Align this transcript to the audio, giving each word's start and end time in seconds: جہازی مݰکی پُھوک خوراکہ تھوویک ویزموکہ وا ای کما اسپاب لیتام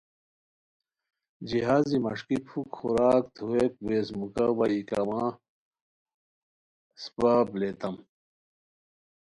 جہازی 1.47 1.97
مݰکی 2.03 2.37
پُھوک 2.45 2.69
خوراکہ 2.77 3.29
تھوویک 3.35 3.73
ویزموکہ 3.85 4.45
وا 4.57 4.65
ای 4.71 4.81
کما 4.89 5.23
اسپاب 6.97 7.47
لیتام 7.59 7.95